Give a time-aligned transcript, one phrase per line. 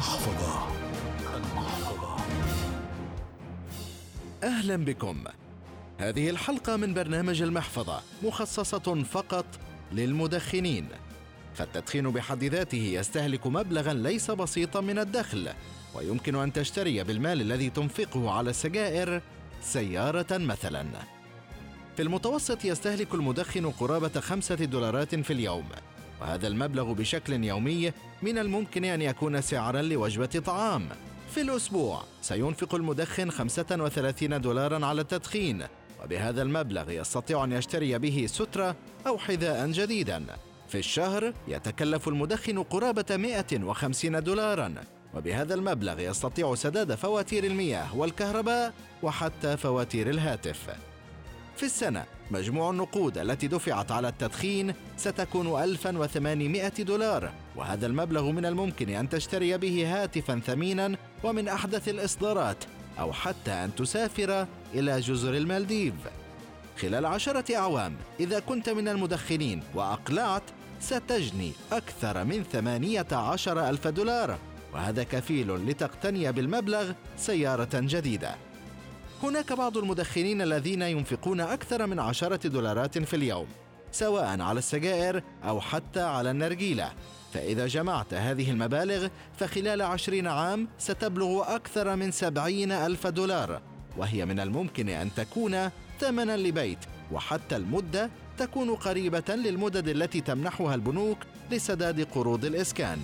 [0.00, 0.66] المحفظة.
[1.36, 2.16] المحفظة
[4.42, 5.24] أهلا بكم.
[5.98, 9.44] هذه الحلقة من برنامج المحفظة مخصصة فقط
[9.92, 10.88] للمدخنين.
[11.54, 15.48] فالتدخين بحد ذاته يستهلك مبلغا ليس بسيطا من الدخل
[15.94, 19.22] ويمكن أن تشتري بالمال الذي تنفقه على السجائر
[19.62, 20.86] سيارة مثلا.
[21.96, 25.68] في المتوسط يستهلك المدخن قرابة خمسة دولارات في اليوم.
[26.20, 27.92] وهذا المبلغ بشكل يومي
[28.22, 30.88] من الممكن أن يكون سعرا لوجبة طعام.
[31.34, 35.66] في الأسبوع سينفق المدخن 35 دولارا على التدخين
[36.04, 40.24] وبهذا المبلغ يستطيع أن يشتري به سترة أو حذاء جديدا.
[40.68, 44.74] في الشهر يتكلف المدخن قرابة 150 دولارا
[45.14, 50.66] وبهذا المبلغ يستطيع سداد فواتير المياه والكهرباء وحتى فواتير الهاتف.
[51.60, 52.04] في السنة.
[52.30, 59.58] مجموع النقود التي دفعت على التدخين ستكون 1800 دولار وهذا المبلغ من الممكن أن تشتري
[59.58, 62.56] به هاتفا ثمينا ومن أحدث الإصدارات
[63.00, 65.94] أو حتى أن تسافر إلى جزر المالديف.
[66.82, 70.42] خلال عشرة أعوام إذا كنت من المدخنين وأقلعت
[70.80, 74.38] ستجني أكثر من 18 ألف دولار
[74.72, 78.49] وهذا كفيل لتقتني بالمبلغ سيارة جديدة.
[79.22, 83.46] هناك بعض المدخنين الذين ينفقون أكثر من عشرة دولارات في اليوم
[83.92, 86.92] سواء على السجائر أو حتى على النرجيلة.
[87.34, 93.60] فإذا جمعت هذه المبالغ فخلال عشرين عام ستبلغ أكثر من سبعين ألف دولار.
[93.96, 96.78] وهي من الممكن أن تكون ثمنا لبيت
[97.12, 101.18] وحتى المدة تكون قريبة للمدد التي تمنحها البنوك
[101.50, 102.98] لسداد قروض الإسكان.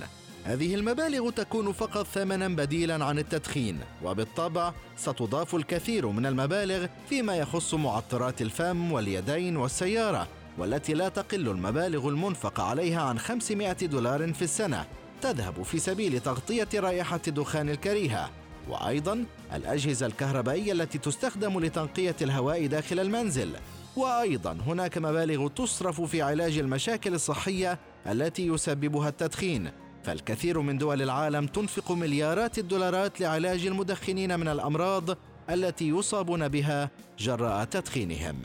[0.47, 7.75] هذه المبالغ تكون فقط ثمنا بديلا عن التدخين وبالطبع ستضاف الكثير من المبالغ فيما يخص
[7.75, 14.86] معطرات الفم واليدين والسيارة والتي لا تقل المبالغ المنفقة عليها عن 500 دولار في السنة
[15.22, 18.31] تذهب في سبيل تغطية رائحة الدخان الكريهة.
[18.69, 23.53] وأيضا الأجهزة الكهربائية التي تستخدم لتنقية الهواء داخل المنزل.
[23.97, 29.71] وأيضا هناك مبالغ تصرف في علاج المشاكل الصحية التي يسببها التدخين.
[30.06, 35.19] فالكثير من دول العالم تنفق مليارات الدولارات لعلاج المدخنين من الأمراض
[35.50, 38.43] التي يصابون بها جراء تدخينهم.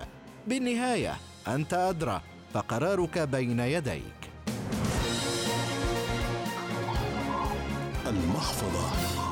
[0.47, 1.15] بالنهاية
[1.47, 2.21] أنت أدرى
[2.53, 4.21] فقرارك بين يديك.
[8.07, 9.30] المحفظة.